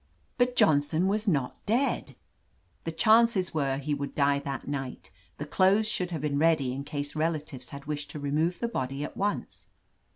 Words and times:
'* 0.21 0.37
"But 0.39 0.55
Johnson 0.55 1.05
was 1.07 1.27
not 1.27 1.63
dead!" 1.67 2.15
'The 2.85 2.93
chances 2.93 3.53
were 3.53 3.77
he' 3.77 3.93
would 3.93 4.15
die 4.15 4.39
that 4.39 4.67
night. 4.67 5.11
The 5.37 5.45
clothes 5.45 5.87
should 5.87 6.09
have 6.09 6.21
been 6.21 6.39
ready 6.39 6.73
in 6.73 6.83
case 6.83 7.15
relatives 7.15 7.69
had 7.69 7.85
wished 7.85 8.09
to 8.09 8.19
remove 8.19 8.57
the 8.57 8.67
body 8.67 9.03
at 9.03 9.15
once." 9.15 9.69